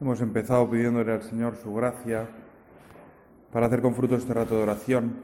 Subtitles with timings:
[0.00, 2.26] Hemos empezado pidiéndole al Señor su gracia
[3.52, 5.14] para hacer con fruto este rato de oración.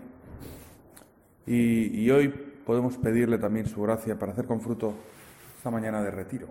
[1.46, 4.92] Y, hoy podemos pedirle también su gracia para hacer con fruto
[5.56, 6.48] esta mañana de retiro,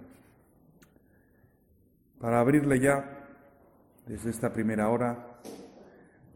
[2.19, 3.27] para abrirle ya
[4.07, 5.27] desde esta primera hora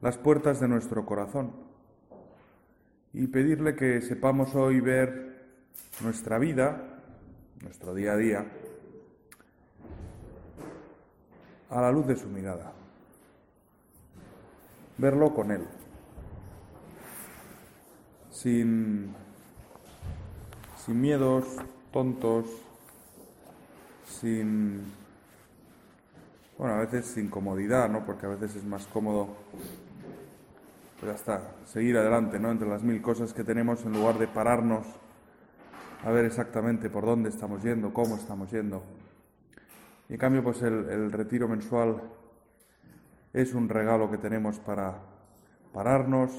[0.04, 1.54] las puertas de nuestro corazón
[3.14, 5.48] y pedirle que sepamos hoy ver
[6.04, 7.02] nuestra vida,
[7.64, 8.46] nuestro día a día,
[11.70, 12.72] a la luz de su mirada,
[14.98, 15.66] verlo con Él,
[18.32, 19.14] sin,
[20.86, 21.46] sin miedos
[21.92, 22.46] tontos,
[24.06, 24.92] sin,
[26.58, 28.06] bueno, a veces sin comodidad, ¿no?
[28.06, 29.30] Porque a veces es más cómodo,
[31.00, 32.52] pues hasta seguir adelante, ¿no?
[32.52, 34.86] Entre las mil cosas que tenemos en lugar de pararnos
[36.04, 38.84] a ver exactamente por dónde estamos yendo, cómo estamos yendo.
[40.10, 42.02] En cambio, pues el, retiro mensual
[43.32, 45.04] es un regalo que tenemos para
[45.72, 46.32] pararnos,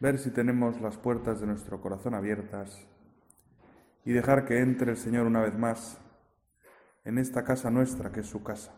[0.00, 2.84] ver si tenemos las puertas de nuestro corazón abiertas
[4.04, 6.00] y dejar que entre el Señor una vez más
[7.04, 8.74] en esta casa nuestra, que es su casa.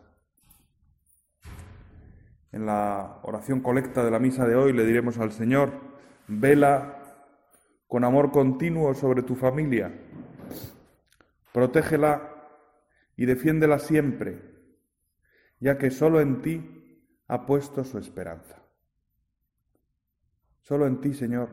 [2.51, 5.71] En la oración colecta de la misa de hoy le diremos al Señor,
[6.27, 6.99] vela
[7.87, 9.91] con amor continuo sobre tu familia,
[11.51, 12.38] protégela
[13.19, 14.39] y defiéndela siempre,
[15.59, 18.63] ya que solo en ti ha puesto su esperanza.
[20.61, 21.49] Solo en ti, Señor,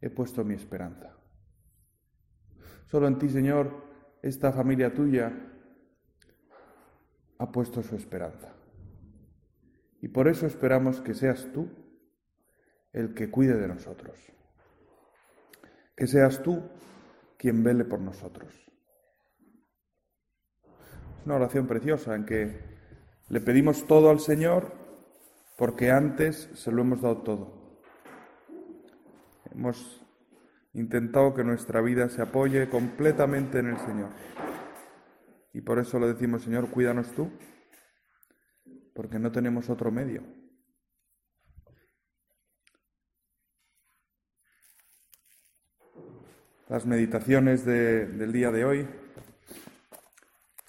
[0.00, 1.16] he puesto mi esperanza.
[2.86, 3.84] Solo en ti, Señor,
[4.22, 5.32] esta familia tuya
[7.38, 8.52] ha puesto su esperanza.
[10.00, 11.70] Y por eso esperamos que seas tú
[12.92, 14.18] el que cuide de nosotros.
[15.94, 16.60] Que seas tú
[17.38, 18.63] quien vele por nosotros
[21.24, 22.60] una oración preciosa en que
[23.28, 24.72] le pedimos todo al Señor
[25.56, 27.80] porque antes se lo hemos dado todo.
[29.52, 30.04] Hemos
[30.72, 34.10] intentado que nuestra vida se apoye completamente en el Señor.
[35.52, 37.30] Y por eso le decimos, Señor, cuídanos tú,
[38.92, 40.22] porque no tenemos otro medio.
[46.68, 48.88] Las meditaciones del día de hoy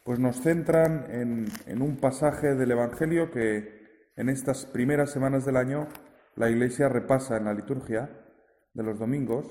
[0.05, 5.87] pues nos centran en, un pasaje del Evangelio que en estas primeras semanas del año
[6.35, 8.23] la Iglesia repasa en la liturgia
[8.75, 9.47] de los domingos,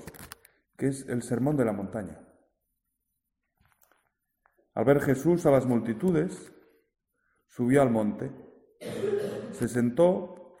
[0.77, 2.21] que es el Sermón de la Montaña.
[4.73, 6.53] Al ver Jesús a las multitudes,
[7.47, 8.31] subió al monte,
[9.51, 10.57] se sentó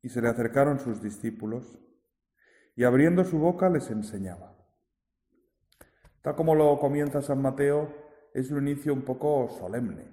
[0.00, 1.78] y se le acercaron sus discípulos,
[2.76, 4.56] y abriendo su boca les enseñaba.
[6.22, 10.10] Tal como lo comienza San Mateo, es un inicio un poco solemne.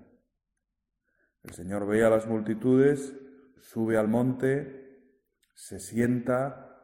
[1.43, 3.13] El Señor ve a las multitudes,
[3.59, 5.17] sube al monte,
[5.55, 6.77] se sienta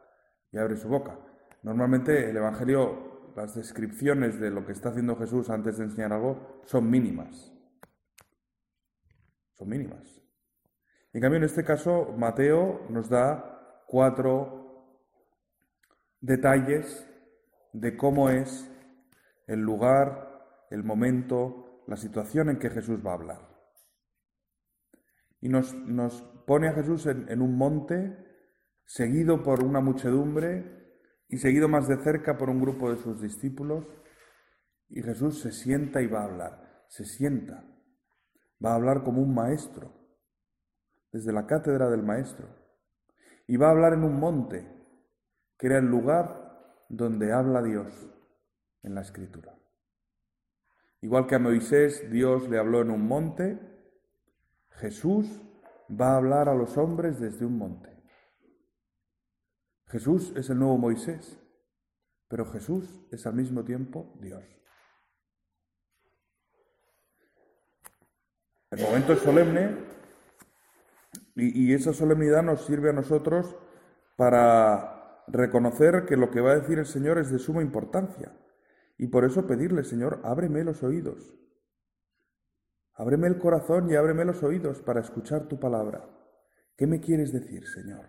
[0.52, 1.20] y abre su boca.
[1.62, 6.62] Normalmente el Evangelio, las descripciones de lo que está haciendo Jesús antes de enseñar algo
[6.66, 7.54] son mínimas.
[9.54, 10.24] Son mínimas.
[11.14, 15.02] En cambio, en este caso, Mateo nos da cuatro
[16.20, 17.08] detalles
[17.74, 18.68] de cómo es
[19.46, 20.27] el lugar
[20.70, 23.58] el momento, la situación en que Jesús va a hablar.
[25.40, 25.74] Y nos,
[26.46, 28.18] pone a Jesús en, en un monte,
[28.86, 30.78] seguido por una muchedumbre
[31.28, 33.86] y seguido más de cerca por un grupo de sus discípulos,
[34.90, 37.66] y Jesús se sienta y va a hablar, se sienta,
[38.64, 39.94] va a hablar como un maestro,
[41.12, 42.48] desde la cátedra del maestro,
[43.48, 44.66] y va a hablar en un monte,
[45.58, 48.10] que era el lugar donde habla Dios
[48.84, 49.58] en la escritura.
[51.02, 53.60] Igual que a Moisés Dios le habló en un monte,
[54.72, 55.42] Jesús
[55.90, 57.96] va a hablar a los hombres desde un monte.
[59.88, 61.40] Jesús es el nuevo Moisés,
[62.28, 64.44] pero Jesús es al mismo tiempo Dios.
[68.72, 69.78] El momento es solemne
[71.36, 73.56] y, esa solemnidad nos sirve a nosotros
[74.18, 78.36] para reconocer que lo que va a decir el Señor es de suma importancia
[78.98, 81.38] y por eso pedirle, Señor, ábreme los oídos.
[82.94, 86.10] Ábreme el corazón y ábreme los oídos para escuchar tu palabra.
[86.76, 88.08] ¿Qué me quieres decir, Señor?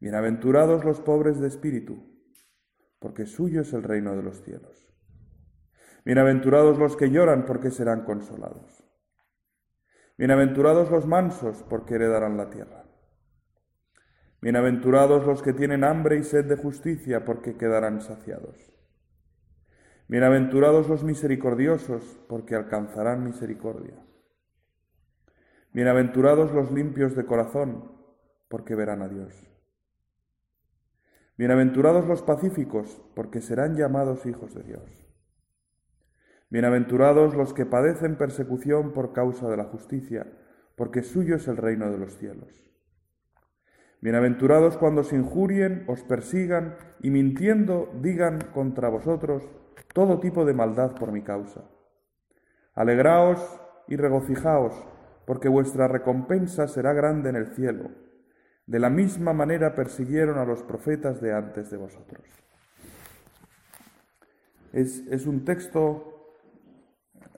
[0.00, 2.02] Bienaventurados los pobres de espíritu,
[2.98, 4.88] porque suyo es el reino de los cielos.
[6.04, 8.82] Bienaventurados los que lloran, porque serán consolados.
[10.18, 12.84] Bienaventurados los mansos, porque heredarán la tierra.
[14.40, 18.79] Bienaventurados los que tienen hambre y sed de justicia, porque quedarán saciados.
[20.10, 23.94] Bienaventurados los misericordiosos, porque alcanzarán misericordia.
[25.72, 27.92] Bienaventurados los limpios de corazón,
[28.48, 29.32] porque verán a Dios.
[31.38, 35.06] Bienaventurados los pacíficos, porque serán llamados hijos de Dios.
[36.48, 40.26] Bienaventurados los que padecen persecución por causa de la justicia,
[40.74, 42.68] porque suyo es el reino de los cielos.
[44.00, 49.48] Bienaventurados cuando os injurien, os persigan y mintiendo digan contra vosotros
[49.92, 51.64] todo tipo de maldad por mi causa.
[52.74, 54.74] Alegraos y regocijaos,
[55.26, 57.90] porque vuestra recompensa será grande en el cielo.
[58.66, 62.22] De la misma manera persiguieron a los profetas de antes de vosotros.
[64.72, 66.36] Es, es un texto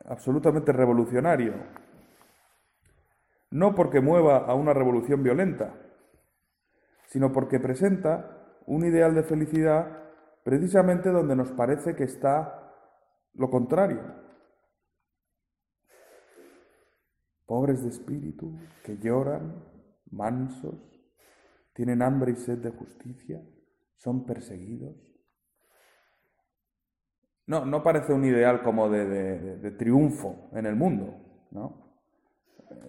[0.05, 1.55] absolutamente revolucionario.
[3.51, 5.75] No porque mueva a una revolución violenta,
[7.07, 10.02] sino porque presenta un ideal de felicidad
[10.43, 12.73] precisamente donde nos parece que está
[13.35, 14.01] lo contrario.
[17.47, 19.63] Pobres de espíritu, que lloran,
[20.11, 20.77] mansos,
[21.75, 23.43] tienen hambre y sed de justicia,
[23.97, 25.13] son perseguidos,
[27.47, 31.17] no, no parece un ideal como de, triunfo en el mundo,
[31.51, 31.99] ¿no?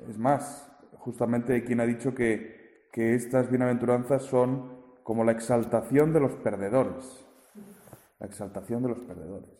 [0.07, 6.19] Es más, justamente quien ha dicho que, que estas bienaventuranzas son como la exaltación de
[6.19, 7.22] los perdedores,
[8.23, 9.51] la exaltación de los perdedores,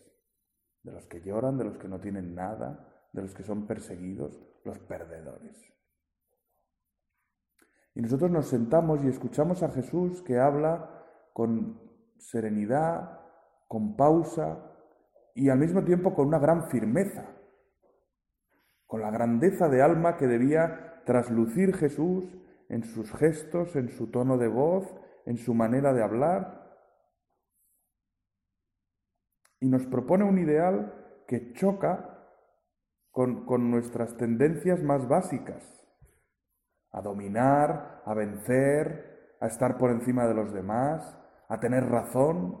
[0.84, 4.42] de los que lloran, de los que no tienen nada, de los que son perseguidos,
[4.64, 5.70] los perdedores.
[7.94, 11.78] Y nosotros nos sentamos y escuchamos a Jesús que habla con
[12.16, 13.20] serenidad,
[13.68, 14.72] con pausa,
[15.34, 17.36] y al mismo tiempo con una gran firmeza,
[18.86, 22.34] con la grandeza de alma que debía traslucir Jesús
[22.70, 24.86] en sus gestos, en su tono de voz,
[25.26, 26.63] en su manera de hablar.
[29.60, 32.14] Y nos propone un ideal que choca
[33.10, 35.64] con, con nuestras tendencias más básicas,
[36.90, 41.16] a dominar, a vencer, a estar por encima de los demás,
[41.48, 42.60] a tener razón.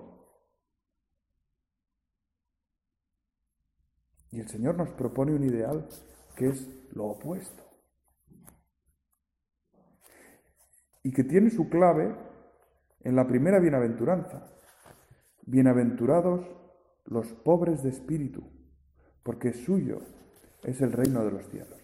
[4.30, 5.88] Y el Señor nos propone un ideal
[6.36, 7.62] que es lo opuesto.
[11.02, 12.16] Y que tiene su clave
[13.00, 14.50] en la primera bienaventuranza.
[15.42, 16.63] Bienaventurados
[17.04, 18.42] los pobres de espíritu,
[19.22, 19.98] porque suyo
[20.62, 21.80] es el reino de los cielos.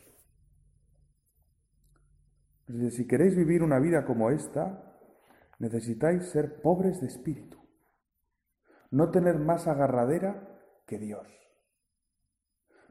[2.90, 4.99] si queréis vivir una vida como esta,
[5.58, 7.58] necesitáis ser pobres de espíritu,
[8.90, 11.40] no tener más agarradera que Dios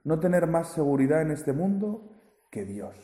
[0.03, 2.19] no tener más seguridad en este mundo
[2.51, 2.95] que Dios.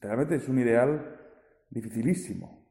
[0.00, 1.20] Realmente es un ideal
[1.70, 2.64] dificilísimo.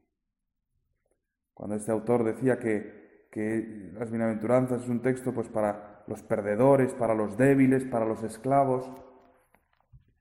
[1.54, 3.05] Cuando este autor decía que,
[3.36, 8.24] que las bienaventuranzas es un texto pues para los perdedores, para los débiles, para los
[8.24, 8.90] esclavos,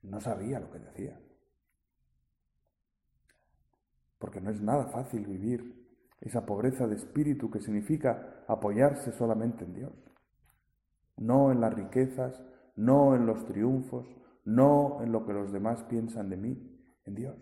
[0.03, 1.19] no sabía lo que decía.
[4.19, 5.87] Porque no es nada fácil vivir
[6.19, 10.05] esa pobreza de espíritu que significa apoyarse solamente en Dios
[11.17, 12.41] no en las riquezas,
[12.75, 14.07] no en los triunfos,
[14.43, 17.37] no en lo que los demás piensan de mí, en Dios.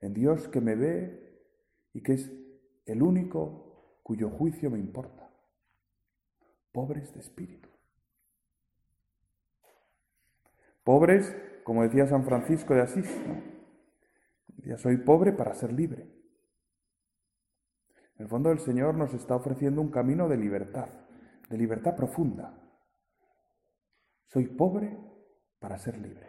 [0.00, 1.42] En Dios que me ve
[1.92, 2.32] y que es
[2.88, 5.30] el único cuyo juicio me importa.
[6.72, 7.68] Pobres de espíritu.
[10.84, 14.78] Pobres, como decía San Francisco de Asís, ¿no?
[14.78, 16.02] soy pobre para ser libre.
[18.16, 20.88] En el fondo el Señor nos está ofreciendo un camino de libertad
[21.48, 22.54] de libertad profunda.
[24.26, 24.96] Soy pobre
[25.58, 26.28] para ser libre.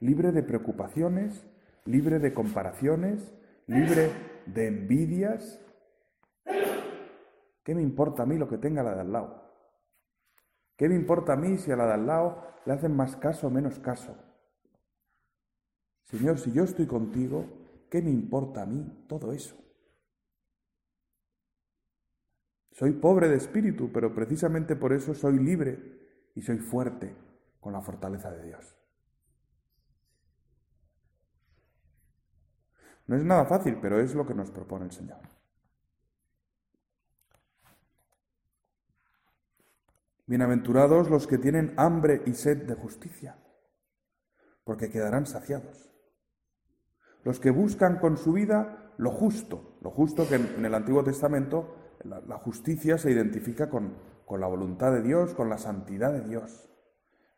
[0.00, 1.46] Libre de preocupaciones,
[1.84, 3.32] libre de comparaciones,
[3.66, 4.10] libre
[4.46, 5.60] de envidias.
[7.64, 9.46] ¿Qué me importa a mí lo que tenga la de al lado?
[10.76, 13.46] ¿Qué me importa a mí si a la de al lado le hacen más caso
[13.46, 14.16] o menos caso?
[16.04, 17.44] Señor, si yo estoy contigo,
[17.90, 19.56] ¿qué me importa a mí todo eso?
[22.70, 27.16] Soy pobre de espíritu, pero precisamente por eso soy libre y soy fuerte
[27.58, 28.75] con la fortaleza de Dios.
[33.06, 35.18] No es nada fácil, pero es lo que nos propone el Señor.
[40.26, 43.38] Bienaventurados los que tienen hambre y sed de justicia,
[44.64, 45.88] porque quedarán saciados.
[47.22, 51.76] Los que buscan con su vida lo justo, lo justo que en el Antiguo Testamento
[52.02, 56.68] la, justicia se identifica con, con la voluntad de Dios, con la santidad de Dios.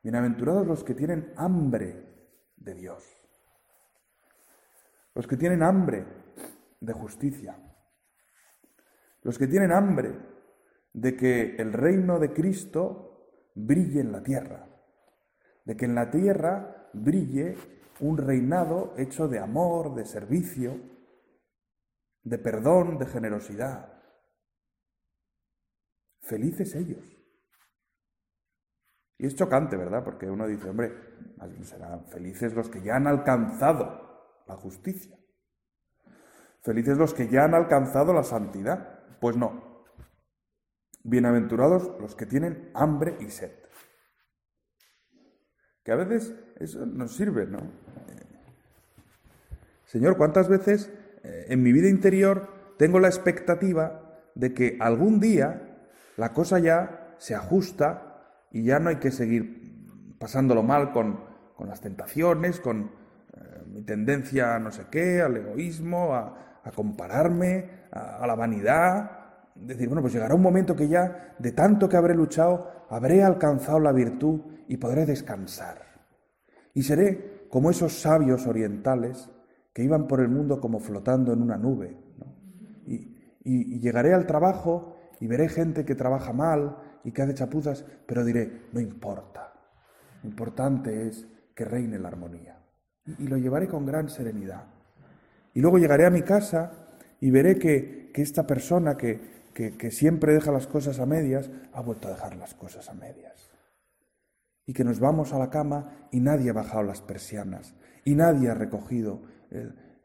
[0.02, 3.17] Bienaventurados los que tienen hambre de Dios.
[5.18, 6.06] Los que tienen hambre
[6.78, 7.58] de justicia.
[9.22, 10.16] Los que tienen hambre
[10.92, 14.64] de que el reino de Cristo brille en la tierra.
[15.64, 17.56] de que en la tierra brille
[18.00, 20.80] un reinado hecho de amor, de servicio,
[22.22, 24.00] de perdón, de generosidad.
[26.22, 27.04] Felices ellos.
[29.18, 30.04] Y es chocante, ¿verdad?
[30.04, 30.92] Porque uno dice, hombre,
[31.62, 34.07] serán felices los que ya han alcanzado
[34.48, 35.16] la justicia.
[36.62, 39.00] Felices los que ya han alcanzado la santidad.
[39.20, 39.84] Pues no.
[41.02, 43.52] Bienaventurados los que tienen hambre y sed.
[45.84, 47.58] Que a veces eso nos sirve, ¿no?
[49.84, 55.88] Señor, ¿cuántas veces eh, en mi vida interior tengo la expectativa de que algún día
[56.16, 61.26] la cosa ya se ajusta y ya no hay que seguir pasándolo mal con,
[61.66, 62.88] las tentaciones, con eh,
[63.78, 66.34] mi tendencia a no sé qué, al egoísmo, a,
[66.74, 69.08] compararme, a, la vanidad?
[69.54, 73.78] Decir, bueno, pues llegará un momento que ya, de tanto que habré luchado, habré alcanzado
[73.78, 75.78] la virtud y podré descansar.
[76.74, 79.30] Y seré como esos sabios orientales
[79.72, 81.96] que iban por el mundo como flotando en una nube.
[83.44, 88.24] Y, llegaré al trabajo y veré gente que trabaja mal y que hace chapuzas, pero
[88.24, 89.52] diré, no importa.
[90.24, 92.57] Lo importante es que reine la armonía.
[93.18, 94.64] Y, lo llevaré con gran serenidad.
[95.54, 96.72] Y luego llegaré a mi casa
[97.20, 99.20] y veré que, esta persona que,
[99.54, 103.48] que siempre deja las cosas a medias, ha vuelto a dejar las cosas a medias
[104.68, 107.74] y que nos vamos a la cama y nadie ha bajado las persianas
[108.04, 109.22] y nadie ha recogido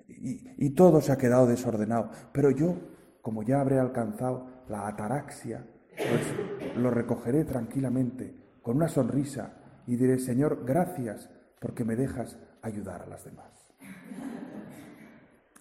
[0.08, 2.10] y, todo se ha quedado desordenado.
[2.32, 2.76] Pero yo,
[3.22, 9.54] como ya habré alcanzado la ataraxia, pues lo recogeré tranquilamente, con una sonrisa,
[9.86, 11.30] y diré, Señor, gracias
[11.60, 13.72] porque me dejas ayudar a las demás.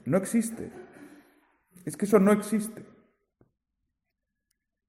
[0.07, 0.71] No existe.
[1.85, 2.85] Es que eso no existe.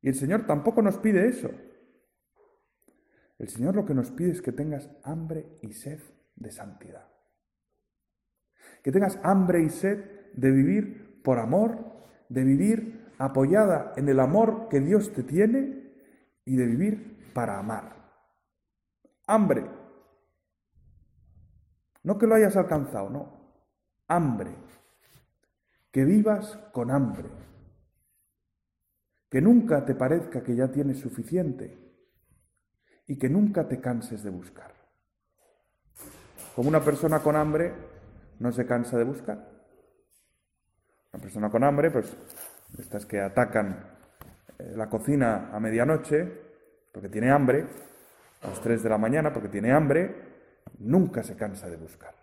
[0.02, 1.50] Y el Señor tampoco nos pide eso.
[3.40, 6.00] El Señor lo que nos pide es que tengas hambre y sed
[6.36, 7.08] de santidad.
[8.84, 14.68] Que tengas hambre y sed de vivir por amor, de vivir apoyada en el amor
[14.70, 15.94] que Dios te tiene
[16.46, 17.96] y de vivir para amar.
[19.26, 19.83] Hambre.
[22.04, 23.32] No que lo hayas alcanzado, no.
[24.08, 24.52] Hambre.
[25.92, 27.30] Que vivas con hambre.
[29.30, 31.80] Que nunca te parezca que ya tienes suficiente
[33.08, 34.74] y que nunca te canses de buscar.
[36.56, 37.74] Como una persona con hambre
[38.40, 39.50] no se cansa de buscar.
[41.12, 42.16] Una persona con hambre, pues
[42.78, 43.98] estas que atacan
[44.60, 46.44] eh, la cocina a medianoche
[46.92, 47.66] porque tiene hambre,
[48.42, 50.33] a las 3 de la mañana porque tiene hambre,
[50.80, 52.16] nunca se cansa de buscar.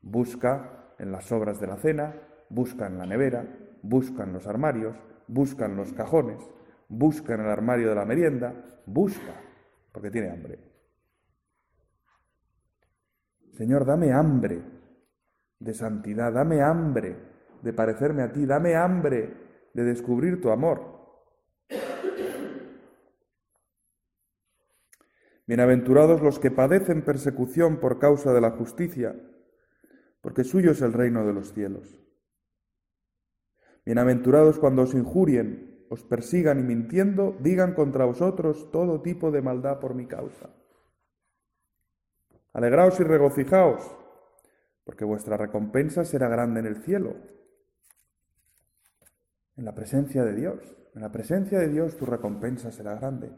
[0.00, 2.14] Busca en las sobras de la cena,
[2.48, 3.46] busca en la nevera,
[3.82, 4.96] busca en los armarios,
[5.28, 6.38] busca en los cajones,
[6.88, 8.54] busca en el armario de la merienda,
[8.86, 9.34] busca
[9.92, 10.58] porque tiene hambre.
[13.52, 14.62] Señor, dame hambre
[15.58, 17.16] de santidad, dame hambre
[17.62, 19.34] de parecerme a ti, dame hambre
[19.74, 21.01] de descubrir tu amor.
[25.52, 29.14] Bienaventurados los que padecen persecución por causa de la justicia,
[30.22, 32.00] porque suyo es el reino de los cielos.
[33.84, 39.78] Bienaventurados cuando os injurien os persigan y mintiendo, digan contra vosotros todo tipo de maldad
[39.78, 40.48] por mi causa.
[42.54, 43.94] Alegraos y regocijaos,
[44.84, 47.16] porque vuestra recompensa será grande en el cielo,
[49.58, 50.76] en la presencia de Dios.
[50.94, 53.30] En la presencia de Dios tu recompensa será grande,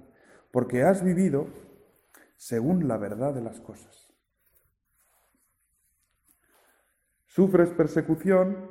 [0.53, 1.74] porque has vivido
[2.37, 4.13] según la verdad de las cosas.
[7.27, 8.71] Sufres persecución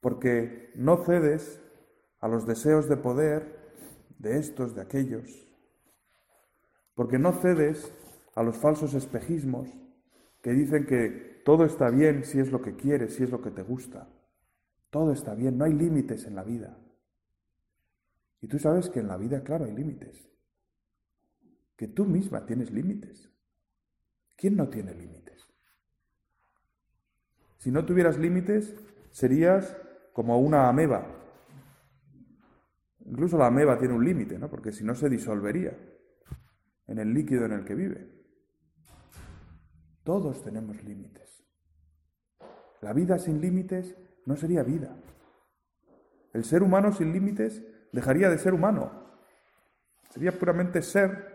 [0.00, 1.62] porque no cedes
[2.20, 3.64] a los deseos de poder
[4.18, 5.46] de estos, de aquellos,
[6.94, 7.92] porque no cedes
[8.34, 9.68] a los falsos espejismos
[10.42, 13.50] que dicen que todo está bien si es lo que quieres, si es lo que
[13.50, 14.08] te gusta.
[14.90, 16.78] Todo está bien, no hay límites en la vida.
[18.40, 20.28] Y tú sabes que en la vida, claro, hay límites.
[21.76, 23.30] Que tú misma tienes límites.
[24.36, 25.46] ¿Quién no tiene límites?
[27.58, 28.74] Si no tuvieras límites,
[29.10, 29.76] serías
[30.12, 31.24] como una ameba
[33.06, 34.48] Incluso la ameba tiene un límite, ¿no?
[34.48, 35.76] Porque si no se disolvería
[36.86, 38.08] en el líquido en el que vive.
[40.02, 41.44] Todos tenemos límites.
[42.80, 44.96] La vida sin límites no sería vida.
[46.32, 47.62] El ser humano sin límites
[47.92, 49.04] dejaría de ser humano.
[50.10, 51.33] Sería puramente ser,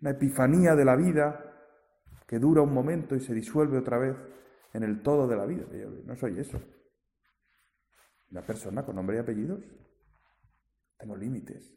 [0.00, 1.46] una epifanía de la vida
[2.26, 4.16] que dura un momento y se disuelve otra vez
[4.72, 5.64] en el todo de la vida.
[6.04, 6.60] No soy eso.
[8.30, 9.64] Una persona con nombre y apellidos.
[10.98, 11.72] Tengo límites.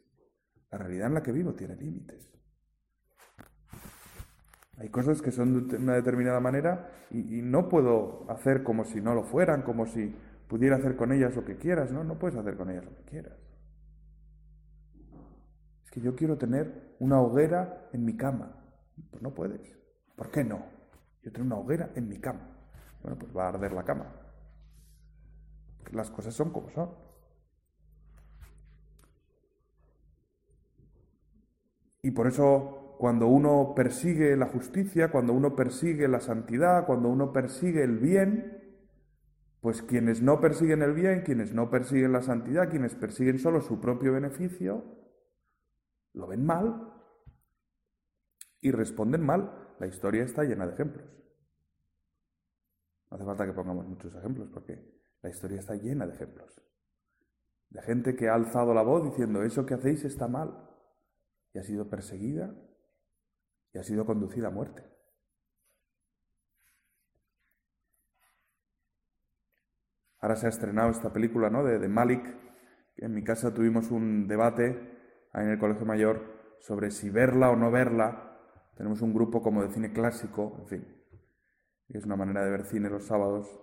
[0.71, 2.29] La realidad en la que vivo tiene límites.
[4.77, 9.13] Hay cosas que son de una determinada manera y, no puedo hacer como si no
[9.13, 10.15] lo fueran, como si
[10.47, 12.03] pudiera hacer con ellas lo que quieras, ¿no?
[12.03, 13.49] No puedes hacer con ellas lo que quieras.
[16.01, 18.56] Yo quiero tener una hoguera en mi cama.
[19.12, 19.77] Pues no puedes.
[20.15, 20.65] ¿Por qué no?
[21.24, 22.48] Yo tengo una hoguera en mi cama.
[23.01, 24.13] Bueno, pues va a arder la cama.
[25.91, 26.89] Las cosas son como son.
[32.01, 37.32] Y por eso cuando uno persigue la justicia, cuando uno persigue la santidad, cuando uno
[37.32, 38.60] persigue el bien,
[39.62, 43.79] pues quienes no persiguen el bien, quienes no persiguen la santidad, quienes persiguen solo su
[43.79, 44.99] propio beneficio,
[46.13, 46.94] lo ven mal
[48.62, 49.75] y responden mal.
[49.80, 51.08] La historia está llena de ejemplos.
[53.10, 54.78] No hace falta que pongamos muchos ejemplos porque
[55.22, 56.62] la historia está llena de ejemplos.
[57.70, 60.68] De gente que ha alzado la voz diciendo, eso que hacéis está mal.
[61.54, 62.56] Y ha sido perseguida
[63.74, 64.84] y ha sido conducida a muerte.
[70.20, 71.63] Ahora se ha estrenado esta película ¿no?
[71.63, 72.24] de, de Malik.
[72.98, 74.99] En mi casa tuvimos un debate
[75.33, 78.38] en el Colegio Mayor sobre si verla o no verla.
[78.75, 80.88] Tenemos un grupo como de cine clásico, en fin.
[81.89, 83.59] Es una manera de ver cine los sábados.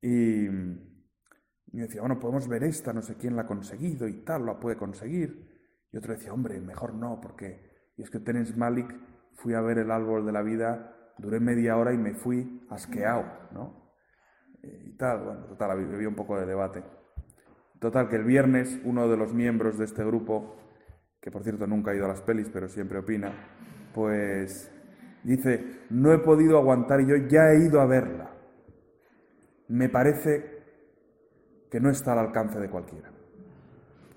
[0.00, 4.46] Y, y decía, bueno, podemos ver esta, no sé quién la ha conseguido y tal,
[4.46, 5.48] la puede conseguir.
[5.92, 7.68] Y otro decía, hombre, mejor no, porque...
[7.96, 8.94] Y es que Terence Malik
[9.34, 13.24] fui a ver el árbol de la vida, duré media hora y me fui asqueado,
[13.52, 13.92] ¿no?
[14.62, 16.82] Eh, y tal, bueno, total, había un poco de debate.
[17.78, 20.56] Total, que el viernes uno de los miembros de este grupo,
[21.20, 23.32] que por cierto nunca ha ido a las pelis, pero siempre opina,
[23.94, 24.70] pues
[25.22, 28.30] dice, no he podido aguantar y yo ya he ido a verla.
[29.68, 30.60] Me parece
[31.70, 33.10] que no está al alcance de cualquiera.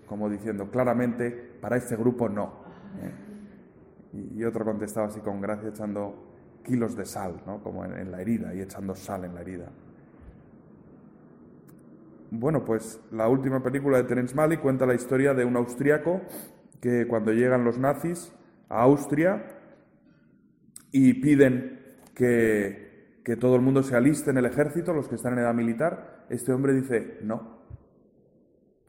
[0.08, 1.30] Como diciendo, claramente,
[1.62, 2.64] para este grupo no.
[3.02, 4.32] ¿eh?
[4.36, 6.32] Y, otro contestaba así con gracia echando
[6.64, 7.62] kilos de sal, ¿no?
[7.62, 9.72] como en, la herida y echando sal en la herida.
[12.32, 16.22] Bueno, pues la última película de Terence Malick cuenta la historia de un austriaco
[16.84, 18.36] que cuando llegan los nazis
[18.68, 19.46] a Austria
[20.92, 25.34] y piden que, que, todo el mundo se aliste en el ejército, los que están
[25.34, 27.64] en edad militar, este hombre dice, no,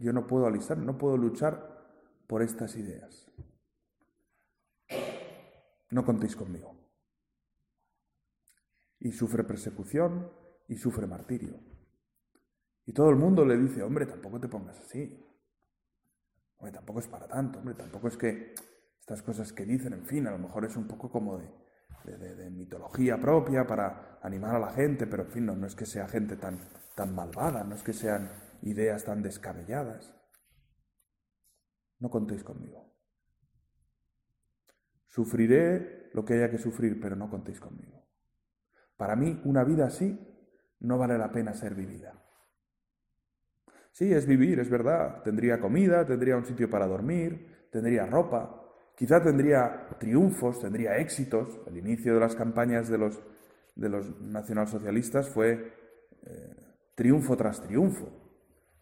[0.01, 1.87] yo no puedo alistar, no puedo luchar
[2.27, 3.31] por estas ideas
[5.95, 6.77] no contéis conmigo.
[8.99, 10.29] Y sufre persecución
[10.67, 11.61] y sufre martirio.
[12.85, 15.24] Y todo el mundo le dice, hombre, tampoco te pongas así.
[16.65, 18.55] Hombre, tampoco es para tanto, hombre, tampoco es que
[18.99, 23.21] estas cosas que dicen, en fin, a lo mejor es un poco como de, mitología
[23.21, 26.37] propia para animar a la gente, pero en fin, no, no es que sea gente
[26.39, 26.59] tan,
[26.95, 28.31] tan malvada, no es que sean
[28.63, 30.15] ideas tan descabelladas.
[31.99, 32.97] No contéis conmigo.
[35.09, 38.09] Sufriré lo que haya que sufrir, pero no contéis conmigo.
[38.97, 40.19] Para mí, una vida así
[40.81, 42.24] no vale la pena ser vivida.
[43.95, 45.23] Sí, es vivir, es verdad.
[45.23, 48.61] Tendría comida, tendría un sitio para dormir, tendría ropa,
[48.97, 51.61] quizá tendría triunfos, tendría éxitos.
[51.69, 53.23] El inicio de las campañas de los,
[53.77, 55.73] de los nacionalsocialistas fue
[56.23, 56.57] eh,
[56.97, 58.09] triunfo tras triunfo.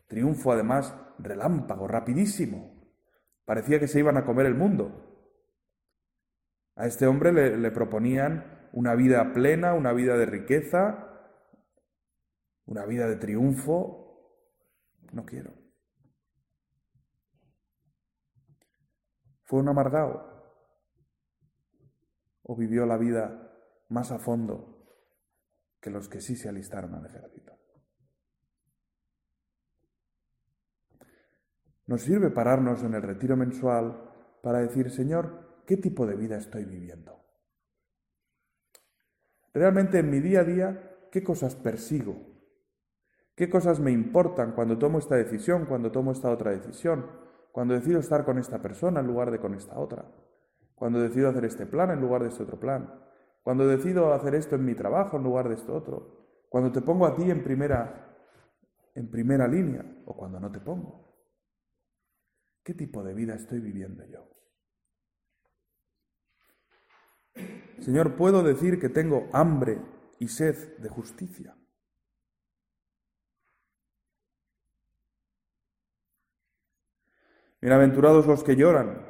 [0.06, 2.72] Triunfo además relámpago, rapidísimo.
[3.44, 5.12] Parecía que se iban a comer el mundo.
[6.74, 11.06] A este hombre le, proponían una vida plena, una vida de riqueza,
[12.64, 14.01] una vida de triunfo.
[15.12, 15.54] No quiero.
[19.44, 20.30] ¿Fue un amargado?
[22.42, 23.52] ¿O vivió la vida
[23.88, 24.86] más a fondo
[25.80, 27.52] que los que sí se alistaron al ejército?
[31.86, 36.64] Nos sirve pararnos en el retiro mensual para decir, Señor, ¿Qué tipo de vida estoy
[36.64, 37.24] viviendo?
[39.54, 42.31] Realmente en mi día a día, ¿qué cosas persigo?
[43.42, 47.10] ¿Qué cosas me importan cuando tomo esta decisión, cuando tomo esta otra decisión?
[47.50, 50.06] Cuando decido estar con esta persona en lugar de con esta otra?
[50.76, 53.02] Cuando decido hacer este plan en lugar de este otro plan?
[53.42, 56.44] Cuando decido hacer esto en mi trabajo en lugar de esto otro?
[56.48, 58.16] Cuando te pongo a ti en primera
[58.94, 61.12] en primera línea o cuando no te pongo?
[62.62, 64.30] ¿Qué tipo de vida estoy viviendo yo?
[67.80, 69.82] Señor, puedo decir que tengo hambre
[70.20, 71.56] y sed de justicia.
[77.62, 79.06] Bienaventurados los que lloran,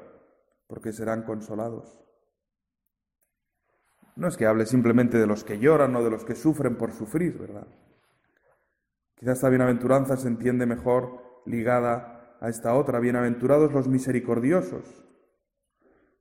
[0.66, 1.98] porque serán consolados.
[4.14, 6.92] No es que hable simplemente de los que lloran o de los que sufren por
[6.92, 7.66] sufrir, ¿verdad?
[9.14, 13.00] Quizás esta bienaventuranza se entiende mejor ligada a esta otra.
[13.00, 15.02] Bienaventurados los misericordiosos,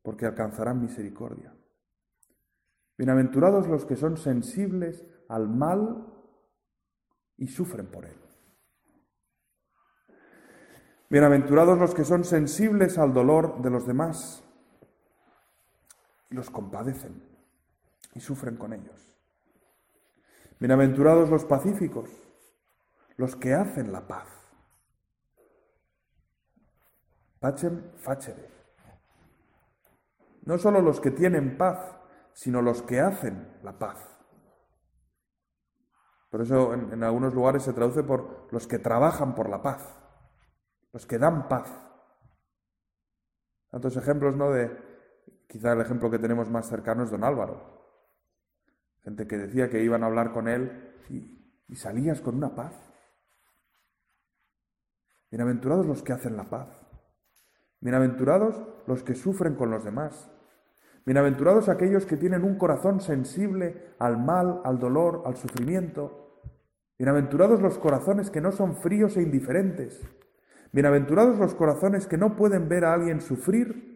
[0.02, 1.54] porque alcanzarán misericordia.
[2.98, 6.08] Bienaventurados los que son sensibles al mal
[7.36, 8.31] y sufren por él.
[11.12, 14.45] Bienaventurados los que son sensibles al dolor de los demás
[16.30, 17.21] y los compadecen
[18.13, 19.13] y sufren con ellos.
[20.58, 22.10] Bienaventurados los pacíficos,
[23.17, 24.30] los que hacen la paz.
[27.41, 28.50] Pacem facere.
[30.45, 31.93] No solo los que tienen paz,
[32.32, 33.97] sino los que hacen la paz.
[36.30, 40.00] Por eso en, en, algunos lugares se traduce por los que trabajan por la paz,
[40.93, 41.69] los que dan paz.
[43.69, 44.51] Tantos ejemplos, ¿no?
[44.51, 44.69] De,
[45.47, 47.82] quizá el ejemplo que tenemos más cercano es don Álvaro.
[49.04, 52.75] Gente que decía que iban a hablar con él y, y salías con una paz.
[55.30, 56.67] Bienaventurados los que hacen la paz.
[57.80, 60.30] Bienaventurados los que sufren con los demás.
[61.06, 66.41] Bienaventurados aquellos que tienen un corazón sensible al mal, al dolor, al sufrimiento.
[66.99, 70.06] Bienaventurados los corazones que no son fríos e indiferentes.
[70.73, 73.91] Bienaventurados los corazones que no pueden ver a alguien sufrir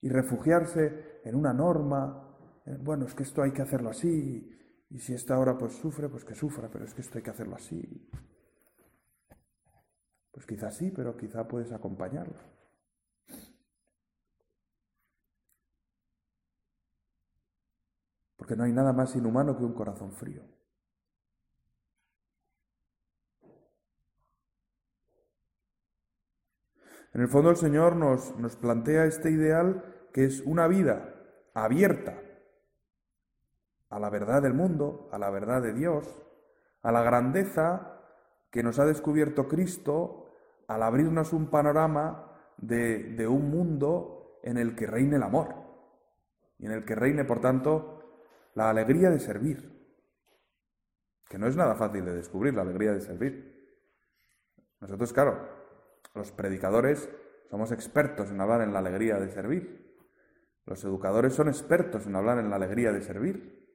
[0.00, 2.38] y refugiarse en una norma.
[2.80, 4.48] Bueno, es que esto hay que hacerlo así.
[4.88, 7.30] Y si esta hora pues sufre, pues que sufra, pero es que esto hay que
[7.30, 8.08] hacerlo así.
[10.30, 12.38] Pues quizá sí, pero quizá puedes acompañarlo.
[18.36, 20.61] Porque no hay nada más inhumano que un corazón frío.
[27.14, 31.14] En el fondo el Señor nos, nos plantea este ideal que es una vida
[31.54, 32.18] abierta
[33.90, 36.18] a la verdad del mundo, a la verdad de Dios,
[36.82, 38.00] a la grandeza
[38.50, 40.30] que nos ha descubierto Cristo
[40.66, 45.54] al abrirnos un panorama de, de, un mundo en el que reine el amor
[46.58, 48.02] y en el que reine, por tanto,
[48.54, 49.96] la alegría de servir,
[51.28, 53.52] que no es nada fácil de descubrir, la alegría de servir.
[54.80, 55.61] Nosotros, claro,
[56.14, 57.08] los predicadores
[57.50, 59.96] somos expertos en hablar en la alegría de servir.
[60.64, 63.66] Los educadores son expertos en hablar en la alegría de servir,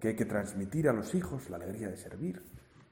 [0.00, 2.42] que hay que transmitir a los hijos la alegría de servir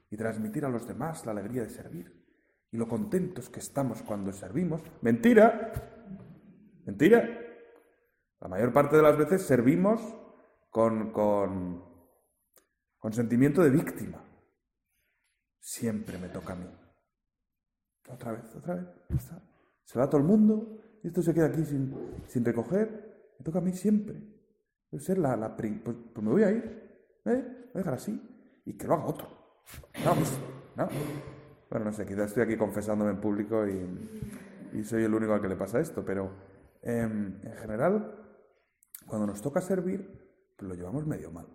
[0.09, 2.25] y transmitir a los demás la alegría de servir.
[2.71, 4.81] Y lo contentos que estamos cuando servimos.
[5.01, 5.71] Mentira,
[6.85, 7.41] mentira.
[8.41, 10.01] La mayor parte de las veces servimos
[10.69, 11.83] con, con,
[12.97, 14.23] con sentimiento de víctima.
[15.59, 16.84] Siempre me toca a mí.
[18.09, 18.85] Otra vez, otra vez.
[19.83, 21.93] Se va todo el mundo y esto se queda aquí sin,
[22.27, 23.33] sin recoger.
[23.39, 24.15] Me toca a mí siempre.
[24.91, 26.63] Debe ser la, la pues, pues, me voy a ir.
[27.25, 27.69] ¿eh?
[27.73, 28.21] Voy a dejar así.
[28.65, 29.27] Y que lo haga otro.
[29.91, 30.39] Pues,
[30.75, 30.87] no.
[31.69, 35.41] Bueno, no sé, quizás estoy aquí confesándome en público y, y soy el único al
[35.41, 36.31] que le pasa esto, pero
[36.81, 38.15] eh, en general,
[39.07, 41.47] cuando nos toca servir, lo llevamos medio mal.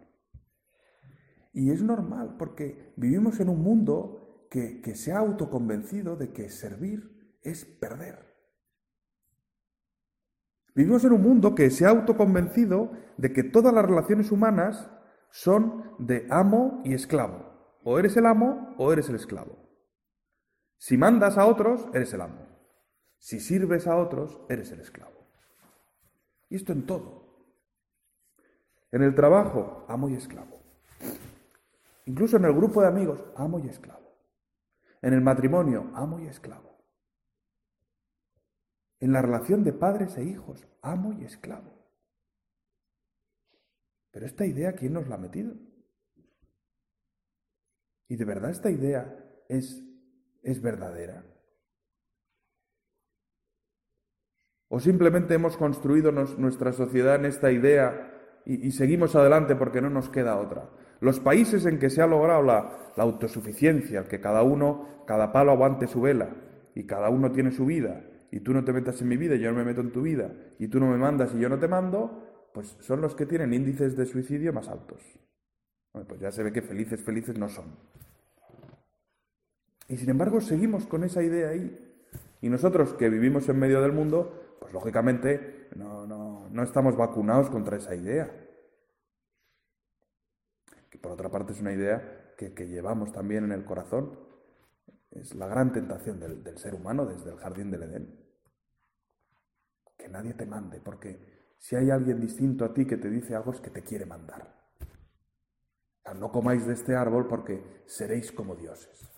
[1.53, 4.20] Y es normal porque vivimos en un mundo
[4.51, 8.29] que, se ha autoconvencido de que servir es perder.
[10.75, 14.91] Vivimos en un mundo que se ha autoconvencido de que todas las relaciones humanas
[15.31, 17.79] son de amo y esclavo.
[17.85, 19.57] O eres el amo o eres el esclavo.
[20.79, 22.47] Si mandas a otros, eres el amo.
[23.19, 25.29] Si sirves a otros, eres el esclavo.
[26.49, 27.21] Y esto en todo.
[28.91, 30.61] En el trabajo, amo y esclavo.
[32.07, 34.00] Incluso en el grupo de amigos, amo y esclavo.
[35.03, 36.85] En el matrimonio, amo y esclavo.
[38.99, 41.81] En la relación de padres e hijos, amo y esclavo.
[44.11, 45.55] Pero esta idea, ¿quién nos la ha metido?
[48.09, 49.17] ¿Y de verdad esta idea
[49.49, 49.83] es,
[50.43, 51.25] es verdadera?
[54.69, 58.11] ¿O simplemente hemos construido nuestra sociedad en esta idea
[58.45, 60.71] y, seguimos adelante porque no nos queda otra.
[61.01, 65.87] Los países en que se ha logrado la, autosuficiencia, que cada uno, cada palo aguante
[65.87, 66.29] su vela
[66.75, 69.41] y cada uno tiene su vida y tú no te metas en mi vida y
[69.41, 71.59] yo no me meto en tu vida y tú no me mandas y yo no
[71.59, 75.01] te mando, pues son los que tienen índices de suicidio más altos.
[75.95, 77.75] Bueno, pues ya se ve que felices, felices no son.
[79.89, 81.75] Y sin embargo seguimos con esa idea ahí.
[82.43, 87.49] Y nosotros que vivimos en medio del mundo, pues lógicamente no, no, no estamos vacunados
[87.49, 88.31] contra esa idea.
[91.01, 94.19] Por otra parte es una idea que, llevamos también en el corazón.
[95.11, 98.21] Es la gran tentación del, del ser humano desde el jardín del Edén.
[99.97, 103.53] Que nadie te mande, porque si hay alguien distinto a ti que te dice algo
[103.53, 104.59] es que te quiere mandar.
[106.19, 109.09] no comáis de este árbol porque seréis como dioses.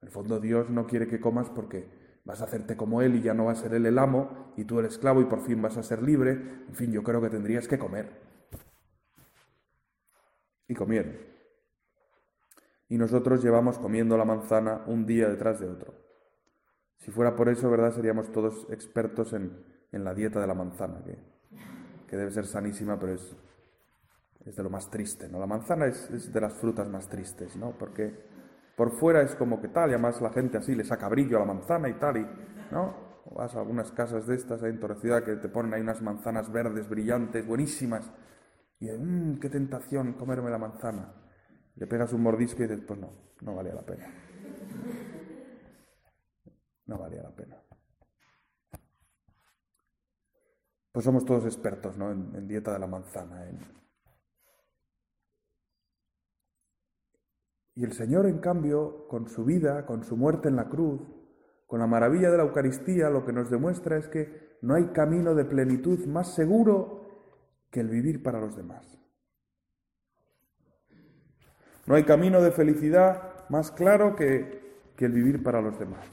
[0.00, 3.22] En el fondo Dios no quiere que comas porque vas a hacerte como él y
[3.22, 5.60] ya no va a ser él el amo y tú el esclavo y por fin
[5.60, 6.32] vas a ser libre.
[6.68, 8.31] En fin, yo creo que tendrías que comer.
[10.72, 11.18] Y comieron.
[12.88, 15.92] Y nosotros llevamos comiendo la manzana un día detrás de otro.
[16.96, 17.92] Si fuera por eso, ¿verdad?
[17.92, 19.52] Seríamos todos expertos en,
[19.92, 21.18] la dieta de la manzana, que,
[22.08, 23.36] que, debe ser sanísima, pero es,
[24.46, 25.38] es de lo más triste, ¿no?
[25.38, 27.72] La manzana es, de las frutas más tristes, ¿no?
[27.78, 28.14] Porque
[28.74, 31.40] por fuera es como que tal, y además la gente así le saca brillo a
[31.40, 32.26] la manzana y tal, y,
[32.70, 32.94] ¿no?
[33.26, 35.82] O vas a algunas casas de estas ahí en toda ciudad que te ponen ahí
[35.82, 38.10] unas manzanas verdes, brillantes, buenísimas,
[38.82, 41.14] y mmm, qué tentación comerme la manzana.
[41.76, 44.12] Le pegas un mordisco y dices, pues no, no valía la pena.
[46.86, 47.62] No valía la pena.
[50.90, 52.10] Pues somos todos expertos, ¿no?
[52.10, 53.48] En, dieta de la manzana,
[57.74, 61.00] Y el Señor, en cambio, con su vida, con su muerte en la cruz,
[61.68, 65.36] con la maravilla de la Eucaristía, lo que nos demuestra es que no hay camino
[65.36, 67.01] de plenitud más seguro
[67.72, 68.96] que el vivir para los demás.
[71.86, 76.06] No hay camino de felicidad más claro que, que el vivir para los demás.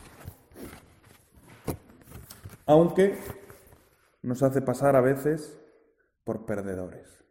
[2.66, 3.16] Aunque
[4.24, 5.60] nos hace pasar a veces
[6.24, 7.24] por perdedores.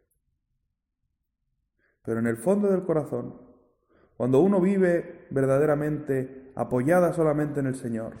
[2.03, 3.49] Pero en el fondo del corazón
[4.19, 8.17] cuando uno vive verdaderamente apoyada solamente en el Señor.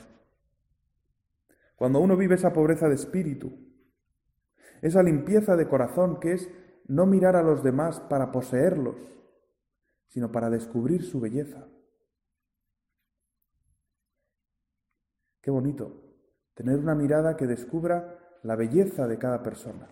[1.75, 3.68] Cuando uno vive esa pobreza de espíritu,
[4.81, 6.49] esa limpieza de corazón que es
[6.87, 8.95] no mirar a los demás para poseerlos,
[10.07, 11.67] sino para descubrir su belleza.
[15.41, 16.09] Qué bonito
[16.55, 19.87] tener una mirada que descubra la belleza de cada persona,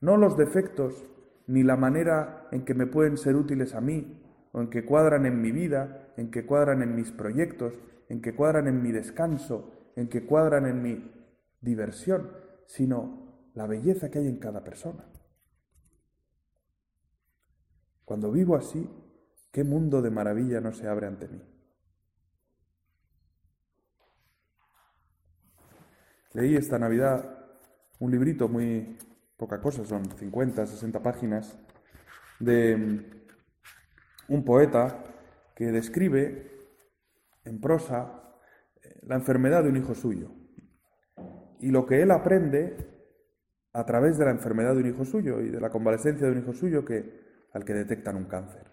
[0.00, 1.06] no los defectos
[1.46, 5.24] ni la manera en que me pueden ser útiles a mí o en que cuadran
[5.24, 9.72] en mi vida, en que cuadran en mis proyectos, en que cuadran en mi descanso,
[9.96, 11.10] en que cuadran en mi
[11.60, 12.30] diversión,
[12.66, 13.27] sino
[13.58, 15.04] la belleza que hay en cada persona.
[18.04, 18.88] Cuando vivo así,
[19.50, 21.42] ¿qué mundo de maravilla no se abre ante mí?
[26.34, 27.48] Leí esta Navidad
[27.98, 28.96] un librito muy
[29.36, 31.58] poca cosa, son 50, 60 páginas,
[32.38, 33.24] de
[34.28, 35.02] un poeta
[35.56, 36.68] que describe
[37.44, 38.36] en prosa
[38.80, 40.30] eh, la enfermedad de un hijo suyo
[41.58, 42.97] y lo que él aprende
[43.72, 46.38] a través de la enfermedad de un hijo suyo y de la convalescencia de un
[46.38, 48.70] hijo suyo que, al que detectan un cáncer.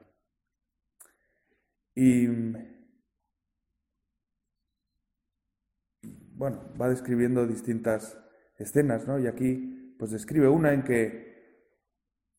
[1.94, 2.28] Y
[6.34, 8.18] bueno, va describiendo distintas
[8.58, 9.20] escenas, ¿no?
[9.20, 11.34] Y aquí pues describe una en que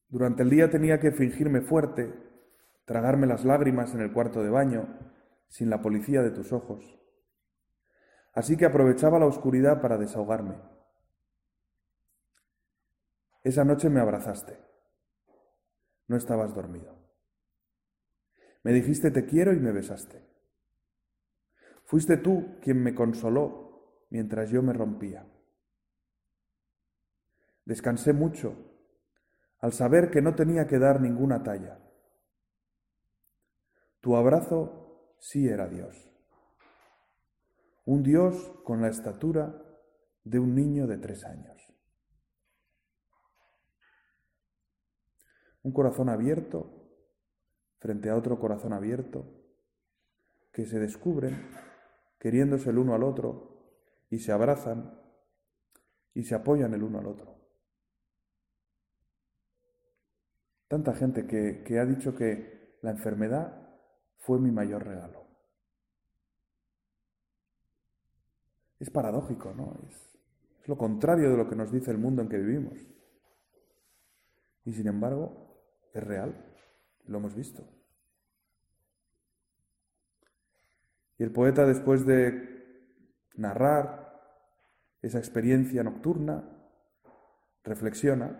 [0.08, 2.26] durante el día tenía que fingirme fuerte
[2.86, 4.88] tragarme las lágrimas en el cuarto de baño,
[5.48, 6.98] sin la policía de tus ojos.
[8.32, 10.54] Así que aprovechaba la oscuridad para desahogarme.
[13.46, 14.58] Esa noche me abrazaste.
[16.08, 16.96] No estabas dormido.
[18.62, 20.26] Me dijiste te quiero y me besaste.
[21.84, 25.26] Fuiste tú quien me consoló mientras yo me rompía.
[27.64, 28.56] Descansé mucho
[29.60, 31.86] al saber que no tenía que dar ninguna talla
[34.06, 35.96] tu abrazo sí era Dios.
[37.86, 39.52] Un Dios con la estatura
[40.22, 41.55] de un niño de tres años.
[45.66, 46.70] Un corazón abierto
[47.80, 49.24] frente a otro corazón abierto
[50.52, 51.50] que se descubren
[52.20, 54.96] queriéndose el uno al otro y se abrazan
[56.14, 57.34] y se apoyan el uno al otro.
[60.68, 63.68] Tanta gente que, que ha dicho que la enfermedad
[64.18, 65.26] fue mi mayor regalo.
[68.78, 69.76] Es paradójico, ¿no?
[69.88, 70.16] Es,
[70.68, 72.78] lo contrario de lo que nos dice el mundo en que vivimos.
[74.64, 75.45] Y sin embargo,
[75.98, 76.34] es real,
[77.06, 77.64] lo hemos visto.
[81.18, 82.56] Y el poeta, después de
[83.34, 84.06] narrar
[85.02, 86.44] esa experiencia nocturna,
[87.64, 88.38] reflexiona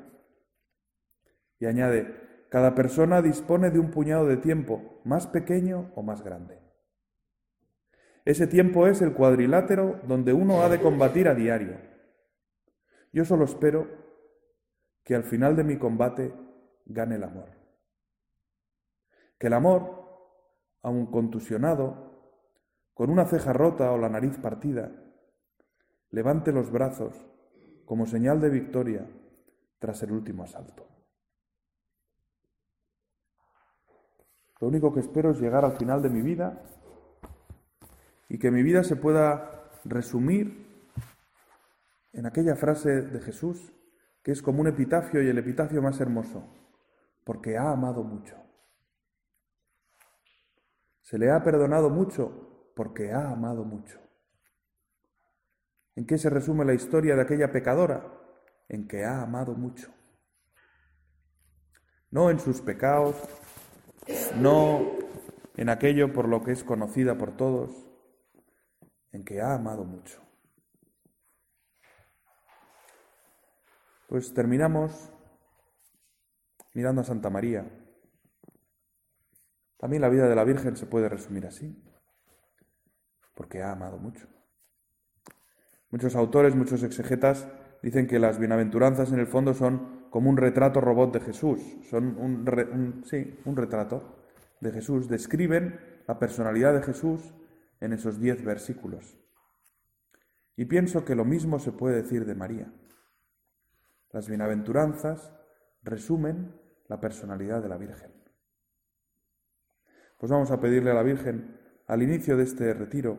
[1.58, 6.60] y añade, cada persona dispone de un puñado de tiempo, más pequeño o más grande.
[8.24, 11.78] Ese tiempo es el cuadrilátero donde uno ha de combatir a diario.
[13.12, 13.88] Yo solo espero
[15.04, 16.34] que al final de mi combate
[16.86, 17.50] gane el amor.
[19.38, 20.06] Que el amor,
[20.82, 22.06] aun contusionado,
[22.94, 24.90] con una ceja rota o la nariz partida,
[26.10, 27.14] levante los brazos
[27.84, 29.06] como señal de victoria
[29.78, 30.88] tras el último asalto.
[34.60, 36.62] Lo único que espero es llegar al final de mi vida
[38.28, 40.66] y que mi vida se pueda resumir
[42.12, 43.72] en aquella frase de Jesús
[44.22, 46.42] que es como un epitafio y el epitafio más hermoso,
[47.26, 48.36] porque ha amado mucho.
[51.02, 53.98] Se le ha perdonado mucho porque ha amado mucho.
[55.96, 58.16] ¿En qué se resume la historia de aquella pecadora?
[58.68, 59.92] En que ha amado mucho.
[62.12, 63.16] No en sus pecados,
[64.36, 64.82] no
[65.56, 67.88] en aquello por lo que es conocida por todos,
[69.10, 70.22] en que ha amado mucho.
[74.06, 75.10] Pues terminamos
[76.76, 77.66] mirando a Santa María.
[79.78, 81.82] También la vida de la Virgen se puede resumir así,
[83.34, 84.28] porque ha amado mucho.
[85.90, 87.48] Muchos autores, muchos exegetas
[87.82, 92.18] dicen que las bienaventuranzas en el fondo son como un retrato robot de Jesús, son
[92.18, 94.18] un, sí, un retrato
[94.60, 97.32] de Jesús, describen la personalidad de Jesús
[97.80, 99.16] en esos diez versículos.
[100.56, 102.70] Y pienso que lo mismo se puede decir de María.
[104.12, 105.32] Las bienaventuranzas
[105.82, 108.12] resumen la personalidad de la Virgen.
[110.18, 113.18] Pues vamos a pedirle a la Virgen, al inicio de este retiro,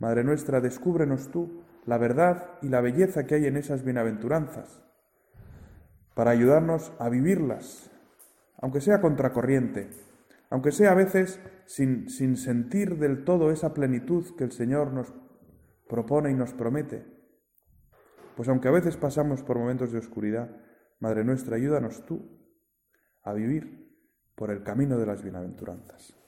[0.00, 4.82] Madre nuestra, descúbrenos tú la verdad y la belleza que hay en esas bienaventuranzas,
[6.14, 7.90] para ayudarnos a vivirlas,
[8.60, 9.90] aunque sea contracorriente,
[10.50, 15.12] aunque sea a veces sin, sin sentir del todo esa plenitud que el Señor nos
[15.88, 17.04] propone y nos promete.
[18.36, 20.50] Pues aunque a veces pasamos por momentos de oscuridad,
[21.00, 22.33] Madre nuestra, ayúdanos tú
[23.24, 23.84] a vivir
[24.34, 26.23] por el camino de las bienaventuranzas.